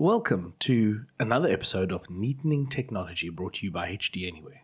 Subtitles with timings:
[0.00, 4.62] Welcome to another episode of Neatening Technology brought to you by HD Anywhere.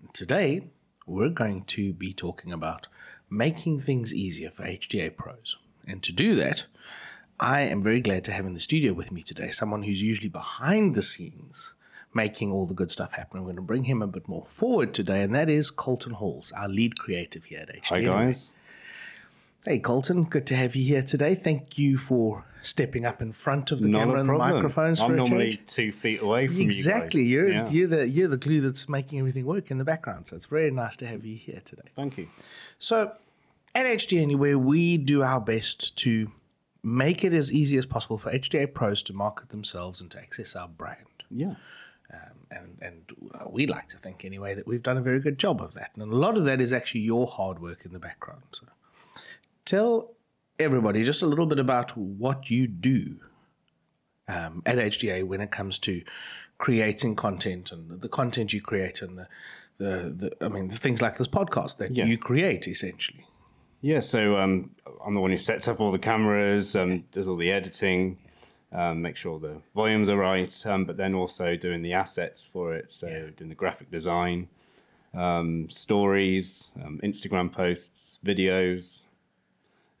[0.00, 0.64] And today,
[1.06, 2.88] we're going to be talking about
[3.30, 5.58] making things easier for HDA pros.
[5.86, 6.66] And to do that,
[7.38, 10.28] I am very glad to have in the studio with me today someone who's usually
[10.28, 11.74] behind the scenes
[12.12, 13.38] making all the good stuff happen.
[13.38, 16.50] I'm going to bring him a bit more forward today, and that is Colton Halls,
[16.50, 17.84] our lead creative here at HD.
[17.84, 18.50] Hi, guys.
[19.64, 21.36] Hey, Colton, good to have you here today.
[21.36, 25.14] Thank you for stepping up in front of the Not camera and the microphones I'm
[25.14, 27.28] normally two feet away from Exactly, you.
[27.28, 27.52] you're.
[27.52, 27.70] Yeah.
[27.70, 30.26] you're the you're the glue that's making everything work in the background.
[30.26, 31.88] So it's very nice to have you here today.
[31.94, 32.28] Thank you.
[32.80, 33.12] So
[33.72, 36.32] at HD Anywhere, we do our best to
[36.82, 40.56] make it as easy as possible for HDA pros to market themselves and to access
[40.56, 41.06] our brand.
[41.30, 41.54] Yeah.
[42.12, 43.02] Um, and and
[43.48, 45.92] we like to think anyway that we've done a very good job of that.
[45.94, 48.42] And a lot of that is actually your hard work in the background.
[48.50, 48.66] So
[49.64, 50.14] tell
[50.58, 53.16] everybody just a little bit about what you do
[54.28, 56.02] um, at HDA when it comes to
[56.58, 59.28] creating content and the content you create and the
[59.78, 62.08] the, the I mean the things like this podcast that Yes.
[62.08, 63.26] you create essentially.
[63.80, 63.98] Yeah.
[64.00, 64.70] So um,
[65.04, 68.18] I'm the one who sets up all the cameras, um, does all the editing,
[68.70, 72.74] um, make sure the volumes are right, um, but then also doing the assets for
[72.74, 72.92] it.
[72.92, 74.48] So doing the graphic design,
[75.14, 79.02] um, stories, um, Instagram posts, videos.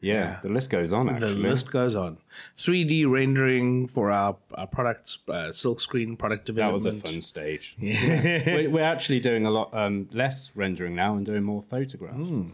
[0.02, 1.08] Yeah, the list goes on.
[1.08, 1.34] Actually.
[1.34, 2.18] The list goes on.
[2.58, 6.82] 3D rendering for our, our products, uh, silk screen product development.
[6.84, 7.76] that was a fun stage.
[7.80, 12.16] we're, we're actually doing a lot um, less rendering now and doing more photographs.
[12.16, 12.48] Hmm.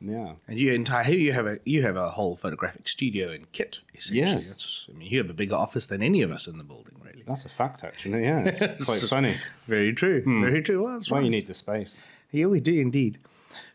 [0.00, 0.34] Yeah.
[0.46, 3.80] And you entire here you have a you have a whole photographic studio and kit
[3.94, 4.32] essentially.
[4.32, 4.48] Yes.
[4.48, 6.94] That's, I mean, you have a bigger office than any of us in the building,
[7.04, 7.24] really.
[7.26, 8.22] That's a fact, actually.
[8.22, 9.38] Yeah, it's quite funny.
[9.66, 10.22] Very true.
[10.24, 10.84] Very true.
[10.84, 11.24] Well, that's Well, right.
[11.24, 12.00] you need the space.
[12.30, 13.18] Yeah, we do indeed.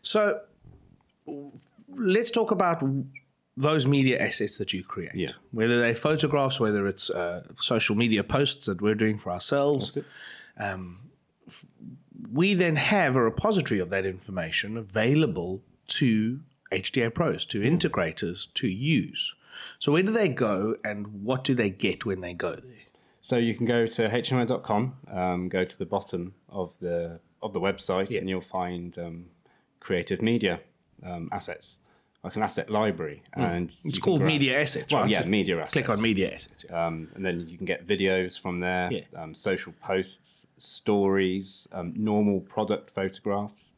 [0.00, 0.40] So
[1.88, 2.82] let's talk about
[3.56, 5.14] those media assets that you create.
[5.14, 5.32] Yeah.
[5.52, 9.94] Whether they're photographs, whether it's uh, social media posts that we're doing for ourselves.
[9.94, 10.88] That's it.
[12.32, 16.40] We then have a repository of that information available to
[16.72, 19.34] HDA pros, to integrators to use.
[19.78, 22.72] So where do they go and what do they get when they go there?
[23.20, 27.60] So you can go to hmo.com, um, go to the bottom of the of the
[27.60, 29.26] website, and you'll find um,
[29.80, 30.60] creative media
[31.04, 31.78] um, assets,
[32.22, 33.22] like an asset library.
[33.34, 33.88] And Hmm.
[33.88, 35.10] It's called media assets, Well, right?
[35.10, 35.72] yeah, media assets.
[35.74, 36.64] Click on media assets.
[36.68, 36.86] yeah.
[36.86, 39.00] Um, and then you can get videos from there, Yeah.
[39.22, 43.72] um, social posts, stories, um, normal product photographs.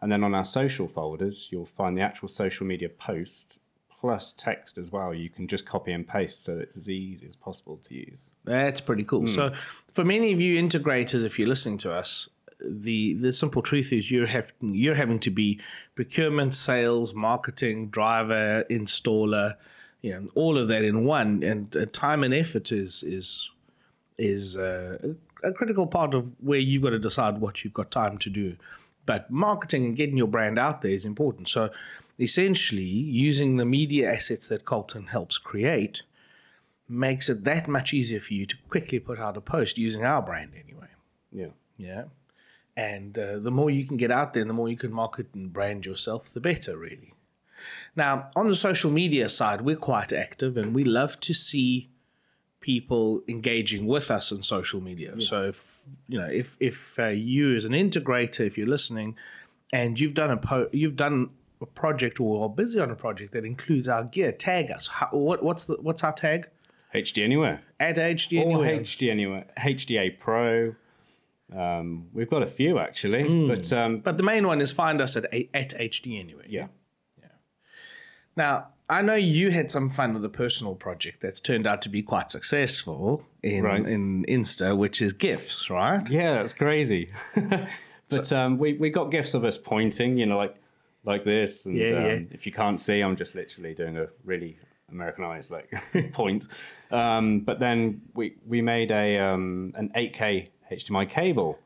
[0.00, 3.58] And then on our social folders, you'll find the actual social media post
[4.00, 5.14] plus text as well.
[5.14, 8.30] You can just copy and paste so it's as easy as possible to use.
[8.44, 9.28] That's pretty cool.
[9.28, 9.52] So,
[9.92, 12.28] for many of you integrators, if you're listening to us,
[12.64, 15.60] the the simple truth is you're have you're having to be
[15.94, 19.56] procurement, sales, marketing, driver, installer,
[20.00, 21.42] you know, all of that in one.
[21.42, 23.50] And uh, time and effort is is
[24.18, 28.18] is uh, a critical part of where you've got to decide what you've got time
[28.18, 28.56] to do.
[29.04, 31.48] But marketing and getting your brand out there is important.
[31.48, 31.70] So,
[32.20, 36.02] essentially, using the media assets that Colton helps create
[36.88, 40.22] makes it that much easier for you to quickly put out a post using our
[40.22, 40.88] brand anyway.
[41.32, 41.48] Yeah.
[41.76, 42.04] Yeah.
[42.76, 45.52] And uh, the more you can get out there, the more you can market and
[45.52, 47.12] brand yourself, the better, really.
[47.94, 51.90] Now, on the social media side, we're quite active and we love to see
[52.60, 55.20] people engaging with us on social media.
[55.20, 59.16] So, if you know, if if uh, you as an integrator, if you're listening,
[59.72, 61.30] and you've done a po- you've done
[61.60, 64.86] a project or are busy on a project that includes our gear, tag us.
[64.86, 66.48] How, what what's the what's our tag?
[66.94, 67.62] HD Anywhere.
[67.80, 68.74] At HD Anywhere.
[68.74, 68.80] Or.
[68.80, 69.46] HD Anywhere.
[69.58, 70.74] HDA Pro.
[71.56, 75.16] Um, we've got a few actually, but um, But the main one is find us
[75.16, 76.46] at at HD Anywhere.
[76.48, 76.66] yeah.
[77.20, 77.28] yeah.
[78.36, 81.88] Now, I know you had some fun with a personal project that's turned out to
[81.88, 83.86] be quite successful in Right.
[83.86, 86.06] in Insta, which is gifts, right?
[86.08, 87.10] Yeah, that's crazy.
[88.08, 90.56] but um, we we got gifts of us pointing, you know, like
[91.04, 91.66] like this.
[91.66, 92.18] And Yeah, um, yeah.
[92.30, 94.56] if you can't see, I'm just literally doing a really
[94.90, 95.72] Americanized like
[96.12, 96.46] point.
[96.90, 101.58] Um, but then we we made a um, an 8K HDMI cable.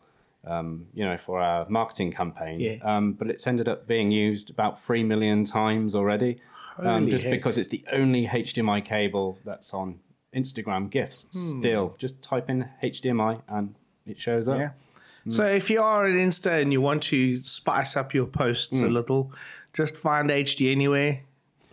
[0.44, 2.76] Um, you know, for our marketing campaign, Yeah.
[2.84, 6.38] um, but it's ended up being used about three million times already,
[6.78, 7.32] um, just heck.
[7.32, 9.98] because it's the only HDMI cable that's on
[10.32, 11.26] Instagram gifts.
[11.32, 11.58] Hmm.
[11.60, 13.74] Still, just type in HDMI and
[14.06, 14.58] it shows up.
[14.60, 14.70] Yeah.
[15.28, 18.86] So if you are an Insta and you want to spice up your posts a
[18.86, 19.32] little,
[19.72, 21.22] just find HD anywhere.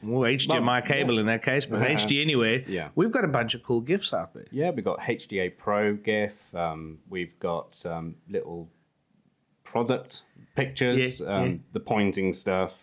[0.03, 2.63] Well, HDMI Well, cable in that case, but HD anywhere.
[2.67, 2.89] Yeah.
[2.95, 4.45] We've got a bunch of cool gifts out there.
[4.51, 6.33] Yeah, we've got HDA Pro GIF.
[6.53, 8.69] Um, we've got um, little
[9.63, 10.23] product
[10.55, 11.57] pictures, Yeah, um, yeah.
[11.73, 12.73] the pointing stuff.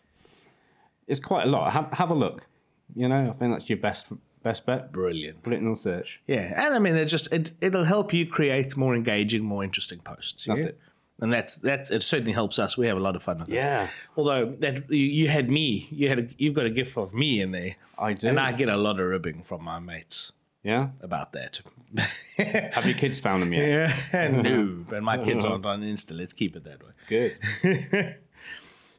[1.06, 1.72] It's quite a lot.
[1.72, 2.46] Have, have a look.
[2.94, 4.06] You know, I think that's your best
[4.43, 4.90] Best bet.
[4.90, 5.43] Brilliant.
[5.43, 6.23] Put it in the search.
[6.26, 9.99] Yeah, and I mean, it just it it'll help you create more engaging, more interesting
[9.99, 10.46] posts.
[10.46, 10.69] That's yeah?
[10.69, 10.81] it.
[11.20, 11.90] And that's that.
[11.90, 12.76] It certainly helps us.
[12.76, 13.55] We have a lot of fun with it.
[13.55, 17.14] Yeah, Although that you, you had me, you had a, you've got a gift of
[17.14, 18.28] me in there, I do.
[18.28, 20.32] and I get a lot of ribbing from my mates
[20.62, 20.88] yeah.
[21.00, 21.61] about that.
[22.37, 23.94] Have your kids found them yet?
[24.12, 26.17] yeah, no, but my kids aren't on Insta.
[26.17, 26.93] Let's keep it that way.
[27.08, 28.16] Good.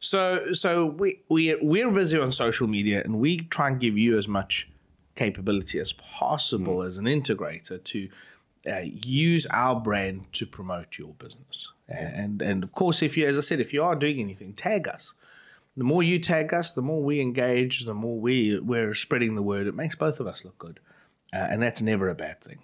[0.04, 4.18] So so we we we're busy on social media, and we try and give you
[4.18, 4.68] as much
[5.16, 8.10] capability as possible as an integrator to
[8.68, 11.70] uh, use our brand to promote your business.
[11.92, 14.88] And and of course, if you, as I said, if you are doing anything, tag
[14.88, 15.14] us.
[15.78, 19.42] The more you tag us, the more we engage, the more we we're spreading the
[19.42, 19.68] word.
[19.68, 20.80] It makes both of us look good,
[21.34, 22.60] uh, and that's never a bad thing.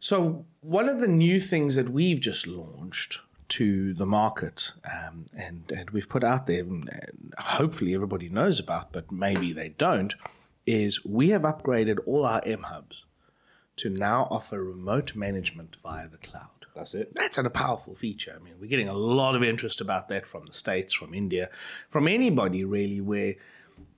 [0.00, 5.70] So one of the new things that we've just launched to the market, um, and
[5.74, 6.64] and we've put out there,
[7.38, 10.14] hopefully everybody knows about, but maybe they don't,
[10.66, 13.02] is we have upgraded all our MHubs
[13.76, 16.57] to now offer remote management via the cloud.
[16.78, 17.12] That's it.
[17.12, 18.34] That's a powerful feature.
[18.38, 21.50] I mean, we're getting a lot of interest about that from the States, from India,
[21.88, 23.34] from anybody really, where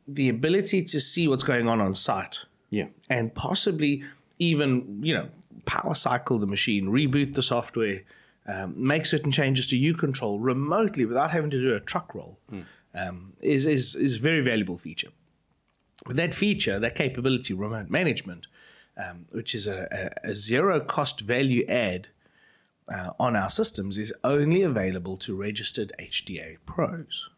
[0.09, 2.38] the ability to see what's going on on site
[2.71, 2.87] Yeah.
[3.11, 4.03] and possibly
[4.38, 5.29] even, you know,
[5.67, 8.00] power cycle the machine, reboot the software,
[8.47, 12.38] um, make certain changes to uControl remotely without having to do a truck roll
[12.94, 15.11] um, is, is, is a very valuable feature.
[16.06, 18.47] But that feature, that capability, remote management,
[18.97, 22.09] um, which is a, a, a zero cost value add
[22.92, 27.28] uh, on our systems, is only available to registered HDA pros.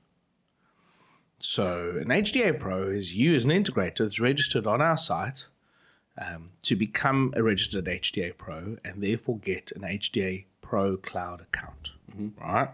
[1.38, 5.49] So, an HDA pro is you as an integrator that's registered on our site
[6.16, 11.90] um, to become a registered HDA pro and therefore get an HDA Pro Cloud account.
[12.40, 12.69] Right?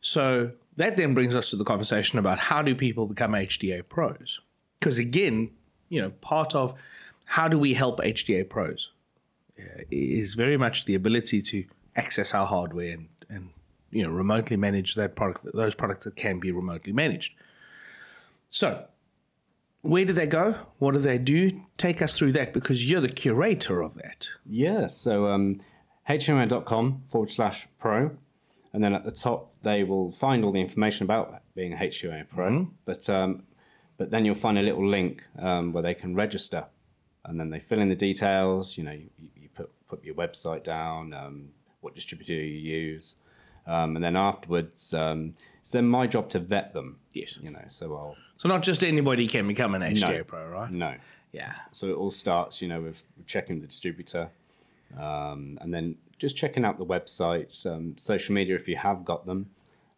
[0.00, 4.40] So, that then brings us to the conversation about how do people become HDA pros?
[4.78, 5.50] Because again,
[5.88, 6.74] you know, part of
[7.24, 8.90] how do we help HDA pros
[9.58, 11.64] uh, is very much the ability to
[12.00, 13.50] access our hardware and, and
[13.90, 17.32] you know remotely manage that product, those products that can be remotely managed.
[18.48, 18.86] So,
[19.82, 20.54] where do they go?
[20.78, 21.62] What do they do?
[21.76, 24.28] Take us through that because you're the curator of that.
[24.44, 24.86] Yeah.
[24.88, 25.60] So um,
[26.08, 28.16] hmo.com forward slash pro.
[28.72, 32.28] And then at the top, they will find all the information about being a HDA
[32.28, 32.68] pro.
[32.84, 33.44] But um,
[34.00, 36.64] but then you'll find a little link um, where they can register.
[37.24, 38.78] And then they fill in the details.
[38.78, 41.50] You know, you, you put, put your website down, um,
[41.80, 43.16] what distributor you use.
[43.66, 46.98] Um, and then afterwards, um, it's then my job to vet them.
[47.12, 47.38] Yes.
[47.40, 48.16] You know, so I'll.
[48.36, 50.24] So not just anybody can become an HDA No.
[50.24, 50.70] pro, right?
[50.70, 50.94] No.
[51.32, 51.54] Yeah.
[51.72, 54.30] So it all starts, you know, with checking the distributor,
[54.98, 59.26] um, and then just checking out the websites, um, social media if you have got
[59.26, 59.50] them.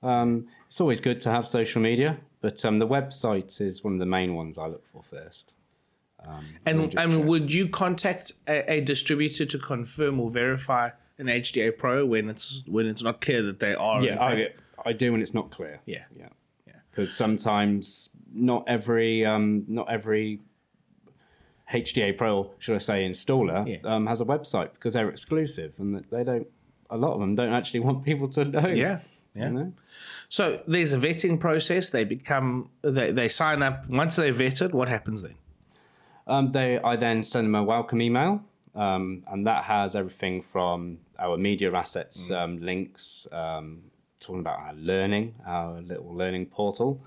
[0.03, 3.99] Um, it's always good to have social media, but um, the website is one of
[4.01, 5.53] the main ones I look for first.
[6.67, 7.29] And just I mean, check.
[7.29, 10.91] would you contact a, a distributor to confirm or verify
[11.23, 14.03] an HDA pro when it's when it's not clear that they are?
[14.03, 14.49] Yeah, I,
[14.85, 15.81] I do when it's not clear.
[15.87, 16.05] Yeah.
[16.17, 16.29] yeah,
[16.67, 16.75] Yeah.
[16.91, 20.41] Because sometimes not every um, not every
[21.73, 23.95] HDA Pro, should I say, installer Yeah.
[23.95, 26.47] um, has a website because they're exclusive and they don't.
[26.91, 28.67] A lot of them don't actually want people to know.
[28.69, 29.01] Yeah.
[29.35, 29.45] Yeah.
[29.47, 29.73] You know?
[30.29, 31.89] So there's a vetting process.
[31.89, 33.89] They become they, they sign up.
[33.89, 35.35] Once they're vetted, what happens then?
[36.27, 38.45] Um, they, I then send them a welcome email,
[38.75, 43.83] um, and that has everything from our media assets um, links, um,
[44.21, 47.03] talking about our learning, our little learning portal,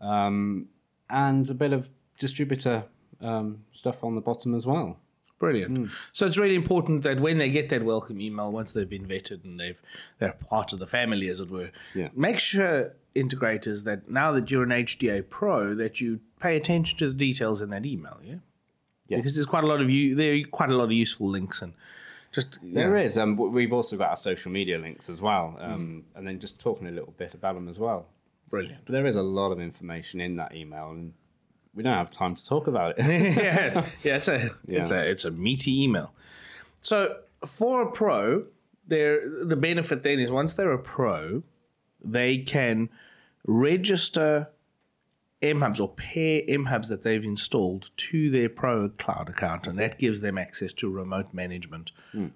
[0.00, 0.68] um,
[1.10, 2.84] and a bit of distributor
[3.20, 4.98] um, stuff on the bottom as well.
[5.40, 5.90] Brilliant.
[6.12, 9.44] So it's really important that when they get that welcome email, once they've been vetted
[9.44, 9.78] and they've
[10.18, 12.08] they're part of the family, as it were, Yeah.
[12.14, 17.08] make sure integrators that now that you're an HDA pro, that you pay attention to
[17.08, 18.18] the details in that email.
[18.24, 18.36] Yeah.
[19.08, 19.18] Yeah.
[19.18, 21.60] Because there's quite a lot of you there are quite a lot of useful links
[21.62, 21.74] and
[22.32, 23.16] just There is.
[23.16, 26.88] Um, we've also got our social media links as well, um, and then just talking
[26.88, 28.06] a little bit about them as well.
[28.50, 28.84] brilliant.
[28.84, 31.12] But there is a lot of information in that email, and
[31.74, 33.04] we don't have time to talk about it.
[33.36, 33.76] yes.
[34.02, 36.12] Yeah, it's a it's a it's a meaty email.
[36.80, 38.46] So for a pro,
[38.86, 41.44] there the benefit then is once they're a pro,
[42.02, 42.88] they can
[43.46, 44.48] register
[45.44, 50.20] MHubs or pair MHubs that they've installed to their pro cloud account, and that gives
[50.20, 51.90] them access to remote management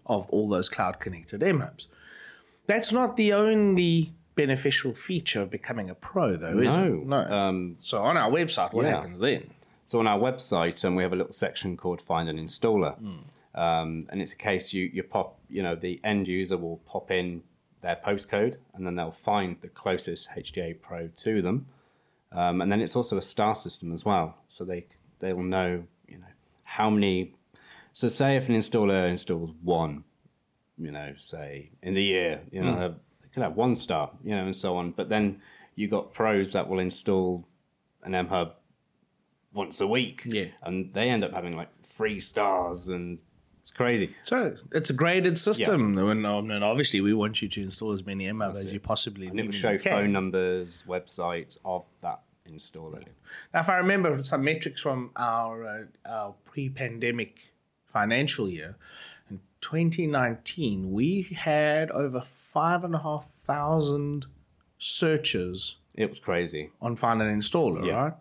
[0.06, 1.86] of all those cloud connected MHubs.
[2.66, 7.06] That's not the only beneficial feature of becoming a pro, though, is it?
[7.06, 7.16] No.
[7.24, 8.96] Um, So on our website, what yeah.
[8.96, 9.50] happens then?
[9.84, 12.98] So on our website, um, we have a little section called Find an Installer,
[13.54, 17.10] um, and it's a case you you pop, you know, the end user will pop
[17.10, 17.42] in
[17.80, 21.66] their postcode, and then they'll find the closest HDA Pro to them,
[22.32, 24.86] um, and then it's also a star system as well, so they
[25.18, 26.26] they will know you know,
[26.62, 27.34] how many.
[27.92, 30.04] So, say if an installer installs one,
[30.76, 34.30] you know, say in the year, you know, have, they could have one star, you
[34.36, 34.92] know, and so on.
[34.92, 35.40] But then
[35.74, 37.46] you got pros that will install
[38.04, 38.52] an MHub
[39.52, 40.46] once a week, Yeah.
[40.62, 43.18] and they end up having like three stars, and
[43.68, 44.14] it's crazy.
[44.22, 48.04] So it's a graded system, and, um, and obviously we want you to install as
[48.04, 53.04] many MHub as you possibly And it will show phone numbers, websites of that installer.
[53.52, 57.36] Now, if I remember some metrics from our uh, our pre-pandemic
[57.84, 58.76] financial year,
[59.30, 64.24] in 2019, we had over five and a half thousand
[64.78, 66.70] searches It was crazy.
[66.80, 67.92] on Find an Installer, Yeah.
[67.92, 68.12] right?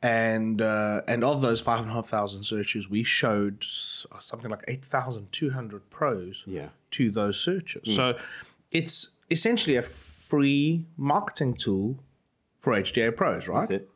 [0.00, 4.64] And uh, and of those five and a half thousand searches, we showed something like
[4.68, 6.68] eight thousand two hundred pros Yeah.
[6.92, 7.94] to those searches.
[7.96, 8.16] So
[8.70, 11.98] it's essentially a free marketing tool
[12.60, 13.60] for HDA pros, right?
[13.60, 13.88] That's it.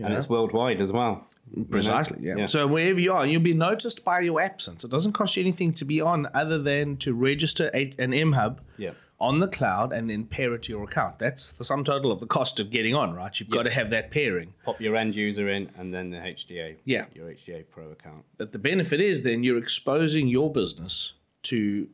[0.00, 1.26] And it's worldwide as well.
[1.70, 2.36] Precisely, yeah.
[2.36, 2.46] Yeah.
[2.46, 4.84] So wherever you are, you'll be noticed by your absence.
[4.84, 8.90] It doesn't cost you anything to be on other than to register an MHub Yeah.
[9.20, 11.18] On the cloud and then pair it to your account.
[11.18, 13.38] That's the sum total of the cost of getting on, right?
[13.38, 14.54] You've got to have that pairing.
[14.64, 16.76] Pop your end user in and then the HDA.
[16.84, 17.06] Yeah.
[17.14, 18.24] Your HDA Pro account.
[18.36, 21.88] But the benefit is then you're exposing your business to,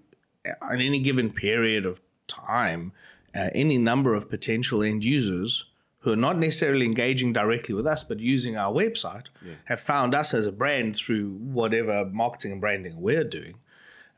[0.47, 2.93] uh, in any given period of time,
[3.35, 5.65] uh, any number of potential end users
[6.01, 9.25] who are not necessarily engaging directly with us, but using our website,
[9.65, 13.55] have found us as a brand through whatever marketing and branding we're doing,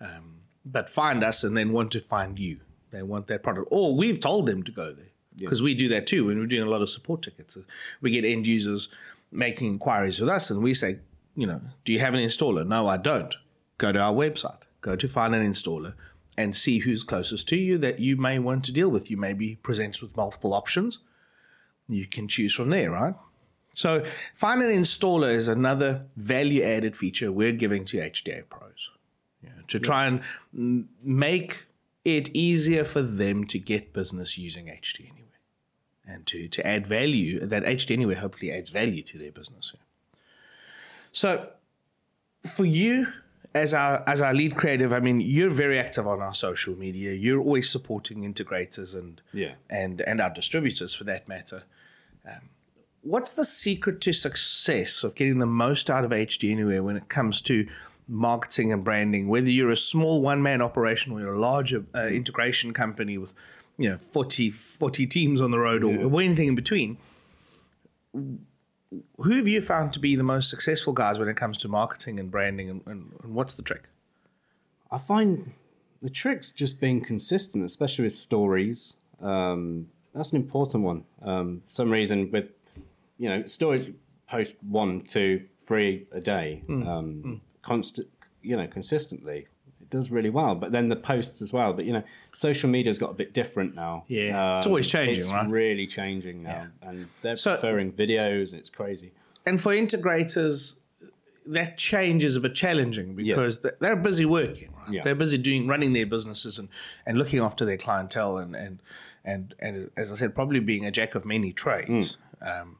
[0.00, 2.58] um, but find us and then want to find you.
[2.96, 3.68] They want that product.
[3.70, 6.66] Or we've told them to go there because we do that too when we're doing
[6.66, 7.58] a lot of support tickets.
[8.00, 8.88] We get end users
[9.30, 11.00] making inquiries with us and we say,
[11.34, 12.66] you know, do you have an installer?
[12.66, 13.36] No, I don't.
[13.76, 15.92] Go to our website, go to find an installer
[16.38, 19.10] and see who's closest to you that you may want to deal with.
[19.10, 20.98] You may be presented with multiple options.
[21.88, 23.14] You can choose from there, right?
[23.74, 28.90] So, find an installer is another value added feature we're giving to HDA pros
[29.42, 31.66] you know, to try and make
[32.06, 35.22] it easier for them to get business using HD Anywhere
[36.08, 37.40] and to, to add value.
[37.40, 39.72] That HD Anywhere hopefully adds value to their business.
[41.12, 41.48] So,
[42.44, 43.08] for you
[43.54, 47.12] as our as our lead creative, I mean, you're very active on our social media.
[47.12, 49.54] You're always supporting integrators and Yeah.
[49.68, 51.64] and and our distributors for that matter.
[52.24, 52.50] Um,
[53.02, 57.08] what's the secret to success of getting the most out of HD Anywhere when it
[57.08, 57.66] comes to
[58.08, 59.28] marketing and branding?
[59.28, 63.32] Whether you're a small one man operation or you're a larger uh, integration company with
[63.78, 66.98] you know 40, 40 teams on the road or, or anything in between.
[68.12, 72.18] Who have you found to be the most successful guys when it comes to marketing
[72.18, 73.84] and branding, and, and, and what's the trick?
[74.90, 75.52] I find
[76.00, 78.94] the trick's just being consistent, especially with stories.
[79.20, 81.04] Um, that's an important one.
[81.22, 82.46] Um, for some reason, with
[83.18, 83.92] you know, stories
[84.28, 88.08] post one, two, three a day, um, constant,
[88.42, 89.48] you know, consistently.
[89.80, 91.72] It does really well, but then the posts as well.
[91.72, 92.02] But you know,
[92.34, 94.04] social media's got a bit different now.
[94.08, 94.58] Yeah.
[94.58, 95.18] It's always changing, right?
[95.18, 95.50] it's right?
[95.50, 98.52] really changing now, and they're So- preferring videos.
[98.54, 99.12] It's crazy.
[99.44, 100.74] And for integrators,
[101.46, 104.70] that change is a bit challenging because they- they're busy working.
[104.76, 104.92] Right?
[104.94, 105.02] Yeah.
[105.04, 106.68] They're busy doing running their businesses and,
[107.06, 108.78] and looking after their clientele and, and
[109.24, 112.16] and and as I said, probably being a jack of many trades.
[112.40, 112.78] Um,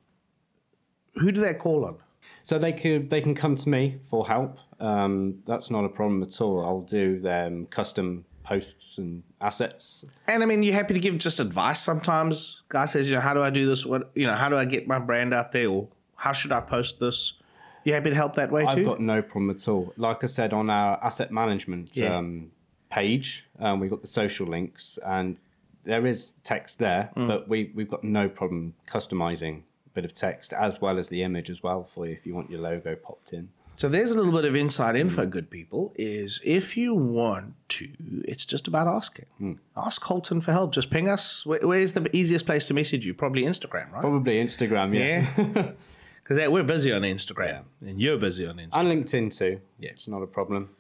[1.14, 1.96] who do they call on?
[2.42, 4.58] So they could they can come to me for help.
[4.78, 6.64] Um, that's not a problem at all.
[6.64, 10.04] I'll do them custom posts and assets.
[10.28, 12.60] And I mean, you're happy to give just advice sometimes.
[12.68, 13.84] Guy says, you know, how do I do this?
[13.84, 16.60] What you know, how do I get my brand out there, or how should I
[16.60, 17.32] post this?
[17.84, 18.68] You happy to help that way too.
[18.80, 19.92] I've got no problem at all.
[19.96, 22.16] Like I said on our asset management Yeah.
[22.18, 22.50] um,
[22.90, 25.36] page, um, we've got the social links and
[25.84, 27.28] there is text there, Mm.
[27.28, 29.62] but we we've got no problem customizing
[29.96, 32.50] bit of text as well as the image as well for you if you want
[32.50, 33.48] your logo popped in.
[33.78, 35.92] So there's a little bit of inside info, good people.
[35.96, 37.88] Is if you want to,
[38.24, 39.26] it's just about asking.
[39.38, 39.52] Hmm.
[39.76, 40.72] Ask Colton for help.
[40.72, 41.44] Just ping us.
[41.44, 43.12] Where, where's the easiest place to message you?
[43.12, 44.00] Probably Instagram, right?
[44.00, 45.26] Probably Instagram, yeah.
[45.36, 45.70] Yeah.
[46.28, 48.78] Because we're busy on Instagram, and you're busy on Instagram.
[48.80, 49.60] and LinkedIn too.
[49.78, 49.90] Yeah.
[49.90, 50.70] It's not a problem.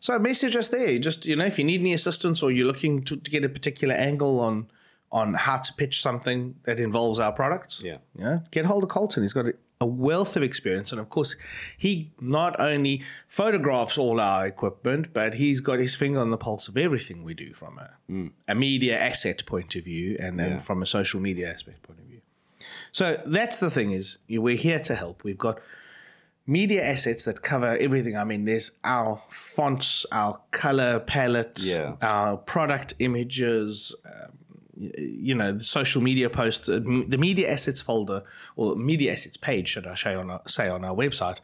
[0.00, 0.98] So message us there.
[0.98, 3.48] Just you know, if you need any assistance or you're looking to, to get a
[3.48, 4.66] particular angle on
[5.12, 7.98] on how to pitch something that involves our products, Yeah.
[8.16, 9.22] you know, get hold of Colton.
[9.24, 11.36] He's got a, a wealth of experience, and of course,
[11.76, 16.68] he not only photographs all our equipment, but he's got his finger on the pulse
[16.68, 20.58] of everything we do from a, a media asset point of view, and then Yeah.
[20.58, 22.20] from a social media aspect point of view.
[22.92, 25.24] So that's the thing is we're here to help.
[25.24, 25.60] We've got
[26.46, 28.16] media assets that cover everything.
[28.16, 31.94] I mean, there's our fonts, our color palette, Yeah.
[32.02, 34.32] our product images, um,
[34.80, 38.22] you know, the social media posts, uh, the media assets folder
[38.56, 41.38] or media assets page, should I say on our, say on our website,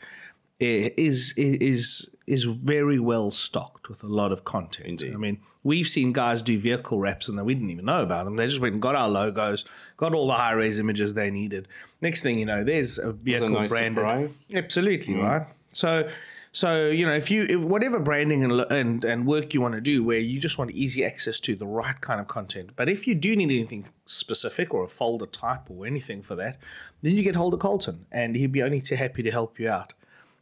[0.58, 4.88] is is is very well stocked with a lot of content.
[4.88, 5.14] Indeed.
[5.14, 8.36] I mean, we've seen guys do vehicle wraps and we didn't even know about them.
[8.36, 9.64] They just went and got our logos,
[9.96, 11.68] got all the high res images they needed.
[12.00, 13.96] Next thing you know, there's a It's a vehicle nice branded.
[13.98, 14.44] surprise.
[14.54, 15.46] Absolutely right.
[15.72, 16.08] So,
[16.56, 19.80] so you know, if you if whatever branding and and and work you want to
[19.82, 23.06] do, where you just want easy access to the right kind of content, but if
[23.06, 26.56] you do need anything specific or a folder type or anything for that,
[27.02, 29.68] then you get hold of Colton, and he'd be only too happy to help you
[29.68, 29.92] out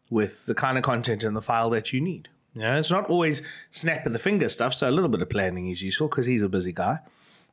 [0.08, 2.28] with the kind of content and the file that you need.
[2.54, 3.42] You know, it's not always
[3.72, 6.42] snap of the finger stuff, so a little bit of planning is useful because he's
[6.42, 7.00] a busy guy.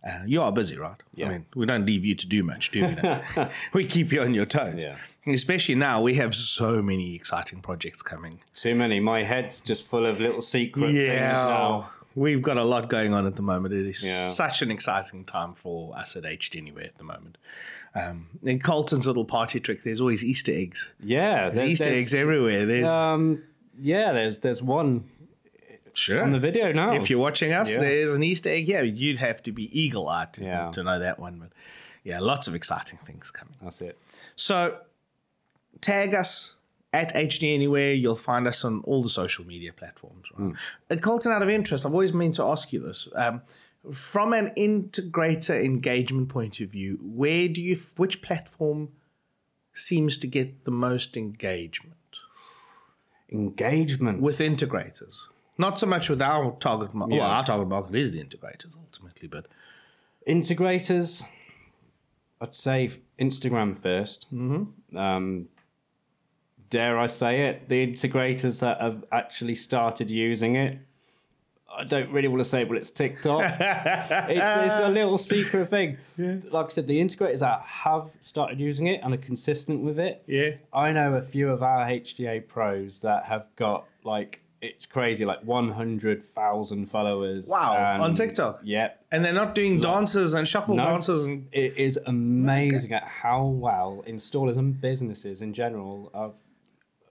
[0.08, 0.96] Uh, you are busy, right?
[1.14, 1.28] Yeah.
[1.28, 3.46] I mean, we don't leave you to do much, do we?
[3.74, 4.84] we keep you on your toes.
[4.84, 4.96] Yeah.
[5.32, 8.40] Especially now, we have so many exciting projects coming.
[8.56, 9.00] Too many.
[9.00, 11.92] My head's just full of little secret things now.
[12.16, 13.74] We've got a lot going on at the moment.
[13.76, 14.30] It is Yeah.
[14.30, 17.38] such an exciting time for us at HD Anywhere at the moment.
[17.94, 20.92] Um, in Colton's little party trick, there's always Easter eggs.
[21.04, 22.66] Yeah, There's there- Easter there's- eggs everywhere.
[22.66, 23.44] There's Um,
[23.80, 25.04] yeah, there's there's one
[25.94, 26.94] sure on the video now.
[26.94, 27.80] If you're watching us, Yeah.
[27.82, 28.84] there's an Easter egg here.
[28.84, 30.72] You'd have to be eagle eyed to, Yeah.
[30.72, 31.40] to know that one.
[31.40, 31.50] But
[32.04, 33.56] yeah, lots of exciting things coming.
[33.62, 33.98] That's it.
[34.36, 34.78] So
[35.82, 36.56] tag us
[36.94, 37.94] at HD Anywhere.
[37.94, 40.26] You'll find us on all the social media platforms.
[40.38, 40.54] Right?
[40.90, 43.08] At Colton, out of interest, I've always meant to ask you this.
[43.16, 43.42] Um,
[43.92, 48.90] from an integrator engagement point of view, where do you, which platform
[49.74, 51.96] seems to get the most engagement
[53.32, 54.22] Engagement.
[54.22, 55.14] with integrators?
[55.58, 57.18] Not so much with our target market.
[57.18, 59.46] Well, our target market is the integrators ultimately, but
[60.28, 61.24] Integrators,
[62.40, 64.98] I'd say Instagram 1st Mm-hmm.
[64.98, 65.48] Um,
[66.70, 67.68] dare I say it?
[67.68, 70.80] The integrators that have actually started using it.
[71.74, 73.44] I don't really want to say, but it's TikTok.
[73.60, 75.98] it's, it's a little secret thing.
[76.18, 80.22] Like I said, the integrators that have started using it and are consistent with it.
[80.28, 80.52] yeah.
[80.74, 85.44] I know a few of our HDA pros that have got like it's crazy, like
[85.44, 87.48] one hundred thousand followers.
[87.48, 88.62] Wow, and- on TikTok?
[88.64, 90.84] Yep, And they're not doing dances and shuffle No.
[90.84, 96.32] dances and it is amazing at how well installers and businesses in general are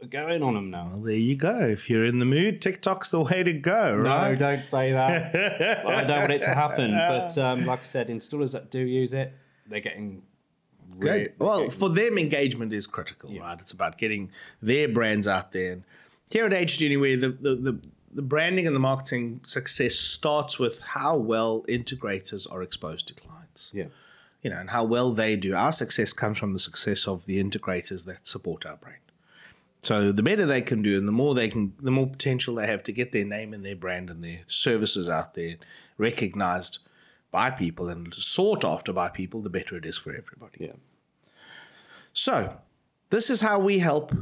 [0.08, 0.90] going on them now.
[0.94, 1.58] Well, there you go.
[1.68, 5.34] If you're in the mood, TikTok's the way to go, No, don't say that.
[5.86, 6.92] I don't want it to happen.
[6.92, 9.32] But um, like I said, installers that do use it,
[9.66, 10.22] they're getting
[10.98, 11.34] Good.
[11.38, 13.58] Well, for them, engagement is critical, right?
[13.60, 15.72] It's about getting their brands out there.
[15.72, 15.84] And
[16.30, 17.80] here at HD Anywhere, the, the, the,
[18.12, 23.70] the branding and the marketing success starts with how well integrators are exposed to clients.
[23.72, 23.86] yeah.
[24.42, 25.54] You know, and how well they do.
[25.54, 28.96] Our success comes from the success of the integrators that support our brand.
[29.82, 32.66] So the better they can do, and the more they can, the more potential they
[32.66, 35.56] have to get their name and their brand and their services out there,
[35.98, 36.78] recognized
[37.30, 40.58] by people and sought after by people, the better it is for everybody.
[40.58, 40.72] Yeah.
[42.14, 42.56] So,
[43.10, 44.14] this is how we help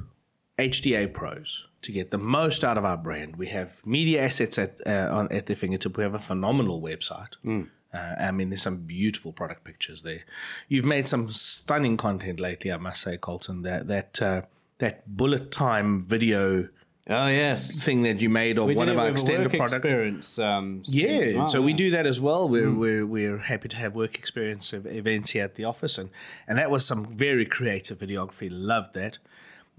[0.59, 3.37] HDA pros to get the most out of our brand.
[3.37, 5.97] We have media assets at uh, on, at their fingertip.
[5.97, 7.35] We have a phenomenal website.
[7.47, 10.21] Uh, I mean, there's some beautiful product pictures there.
[10.69, 13.63] You've made some stunning content lately, I must say, Colton.
[13.63, 14.43] That that uh,
[14.79, 16.69] that bullet time video
[17.11, 17.81] Oh yes.
[17.81, 20.39] thing that you made of We one of our extended products.
[20.39, 22.47] Um, Yeah, well, so we do that as well.
[22.51, 26.11] We're, we're, we're happy to have work experience ev- events here at the office, and,
[26.47, 28.51] and that was some very creative videography.
[28.53, 29.19] Loved that.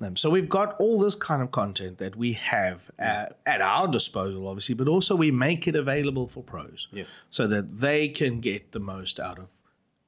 [0.01, 3.87] Um, so we've got all this kind of content that we have uh, at our
[3.87, 7.15] disposal, obviously, but also we make it available for pros, Yes.
[7.29, 9.47] so that they can get the most out of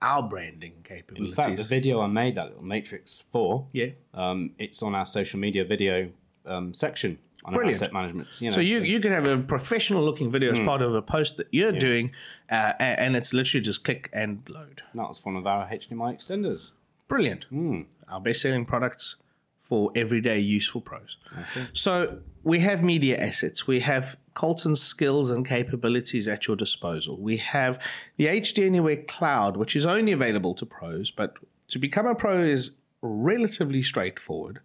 [0.01, 1.38] our branding capabilities.
[1.38, 3.88] In fact, the video I made, that little Matrix 4, yeah.
[4.13, 6.10] um, it's on our social media video
[6.45, 7.82] um, section on Brilliant.
[7.82, 8.27] asset management.
[8.39, 10.65] You know, So you you can have a professional looking video as Hmm.
[10.65, 12.12] part of a post that you're doing,
[12.49, 14.82] uh, a- and it's literally just click and load.
[14.95, 16.71] that was one of our HDMI extenders.
[17.08, 17.43] Brilliant.
[17.45, 17.82] Hmm.
[18.08, 19.17] Our best selling products
[19.71, 21.15] for everyday useful pros.
[21.71, 23.67] So we have media assets.
[23.67, 27.15] We have Colton's skills and capabilities at your disposal.
[27.15, 27.79] We have
[28.17, 31.38] the HD Anywhere Cloud, which is only available to pros, but
[31.69, 34.60] to become a pro is relatively straightforward,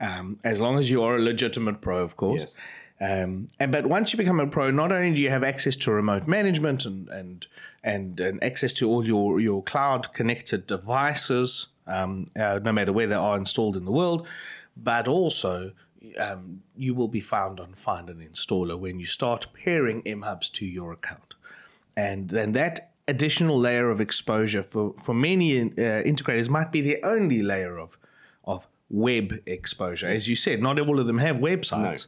[0.00, 2.42] um, as long as you are a legitimate pro, of course.
[2.42, 2.54] Yes.
[3.00, 5.92] Um, and but once you become a pro, not only do you have access to
[5.92, 7.46] remote management and and
[7.82, 13.06] and, and access to all your your cloud connected devices, um, uh, no matter where
[13.06, 14.26] they are installed in the world,
[14.76, 15.72] but also
[16.18, 20.66] um, you will be found on Find an Installer when you start pairing MHubs to
[20.66, 21.34] your account,
[21.96, 25.66] and then that additional layer of exposure for for many uh,
[26.12, 27.98] integrators might be the only layer of
[28.44, 30.08] of web exposure.
[30.08, 32.06] As you said, not all of them have websites.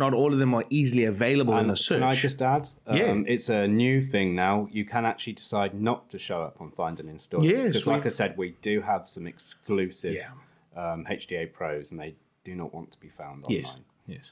[0.00, 2.00] Not all of them are easily available in a search.
[2.00, 2.70] Can I just add?
[2.86, 3.14] Um, Yeah.
[3.26, 4.66] It's a new thing now.
[4.72, 7.44] You can actually decide not to show up on Find and Install.
[7.44, 10.30] Yes, Because, like I said, we do have some exclusive Yeah.
[10.74, 13.66] um, HDA pros, and they do not want to be found Yes.
[13.68, 13.84] online.
[14.06, 14.16] Yes.
[14.16, 14.30] yes.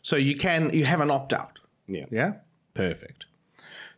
[0.00, 1.60] So you can you have an opt out.
[1.86, 2.06] Yeah.
[2.10, 2.32] Yeah.
[2.72, 3.26] Perfect.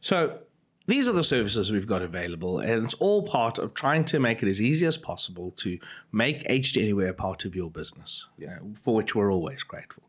[0.01, 0.41] So
[0.89, 4.43] these are the services we've got available, and it's all part of trying to make
[4.43, 5.79] it as easy as possible to
[6.11, 8.59] make HD Anywhere a part of your business, Yes.
[8.61, 10.03] uh, for which we're always grateful.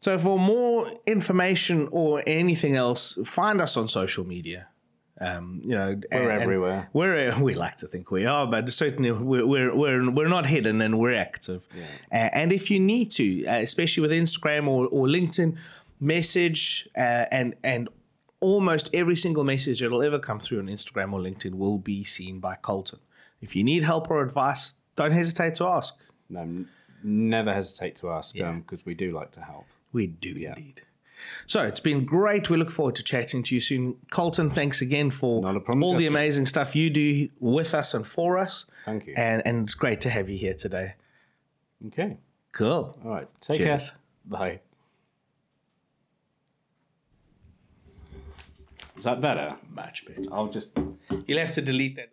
[0.00, 4.68] So, for more information or anything else, find us on social media.
[5.18, 6.88] Um, you know, We're and- everywhere.
[6.92, 10.80] We're we like to think we are, but certainly we're we're we're, we're not hidden
[10.82, 11.66] and we're active.
[12.12, 15.56] Uh, and if you need to, uh, especially with Instagram or, or LinkedIn,
[16.00, 17.88] message uh, and and
[18.40, 22.38] almost every single message that'll ever come through on Instagram or LinkedIn will be seen
[22.38, 22.98] by Colton.
[23.40, 25.94] If you need help or advice, don't hesitate to ask.
[26.28, 26.66] No,
[27.02, 29.64] never hesitate to ask because we do like to help.
[29.96, 30.82] We do indeed.
[31.46, 32.50] So it's been great.
[32.50, 33.96] We look forward to chatting to you soon.
[34.10, 38.36] Colton, thanks again for problem, all the amazing stuff you do with us and for
[38.36, 38.66] us.
[38.84, 39.14] Thank you.
[39.16, 40.96] And, and it's great to have you here today.
[41.86, 42.18] Okay.
[42.52, 42.98] Cool.
[43.02, 43.28] All right.
[43.40, 43.88] Take Cheers.
[43.88, 43.98] care.
[44.26, 44.60] Bye.
[48.98, 49.56] Is that better?
[49.74, 50.28] Much better.
[50.30, 50.78] I'll just.
[51.26, 52.10] You'll have to delete that.